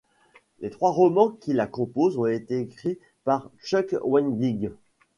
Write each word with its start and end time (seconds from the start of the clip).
Les 0.61 0.71
trois 0.71 0.89
romans 0.93 1.29
qui 1.29 1.53
la 1.53 1.67
composent 1.67 2.17
ont 2.17 2.25
été 2.25 2.57
écrits 2.59 2.97
par 3.23 3.51
Chuck 3.63 3.93
Wendig. 4.03 4.71